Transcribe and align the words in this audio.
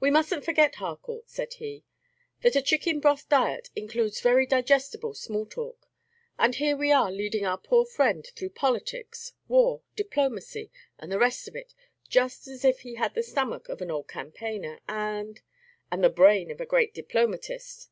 "We 0.00 0.10
must 0.10 0.32
n't 0.32 0.42
forget, 0.42 0.76
Harcourt," 0.76 1.28
said 1.28 1.52
he, 1.52 1.84
"that 2.40 2.56
a 2.56 2.62
chicken 2.62 2.98
broth 2.98 3.28
diet 3.28 3.68
includes 3.76 4.22
very 4.22 4.46
digestible 4.46 5.12
small 5.12 5.44
talk; 5.44 5.86
and 6.38 6.54
here 6.54 6.78
we 6.78 6.90
are 6.90 7.12
leading 7.12 7.44
our 7.44 7.58
poor 7.58 7.84
friend 7.84 8.26
through 8.34 8.48
politics, 8.56 9.34
war, 9.46 9.82
diplomacy, 9.96 10.70
and 10.98 11.12
the 11.12 11.18
rest 11.18 11.46
of 11.46 11.54
it, 11.54 11.74
just 12.08 12.48
as 12.48 12.64
if 12.64 12.80
he 12.80 12.94
had 12.94 13.12
the 13.14 13.22
stomach 13.22 13.68
of 13.68 13.82
an 13.82 13.90
old 13.90 14.08
campaigner 14.08 14.80
and" 14.88 15.42
"And 15.92 16.02
the 16.02 16.08
brain 16.08 16.50
of 16.50 16.58
a 16.62 16.64
great 16.64 16.94
diplomatist! 16.94 17.90